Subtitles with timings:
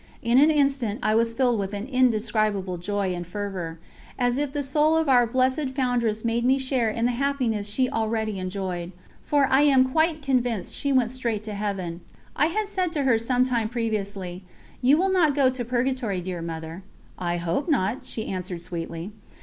[0.23, 3.77] In an instant I was filled with an indescribable joy and fervour,
[4.17, 7.87] as if the soul of our blessed Foundress made me share in the happiness she
[7.87, 8.93] already enjoyed
[9.23, 12.01] for I am quite convinced she went straight to Heaven.
[12.35, 14.43] I had said to her some time previously:
[14.81, 16.81] "You will not go to Purgatory, dear Mother."
[17.19, 19.11] "I hope not," she answered sweetly.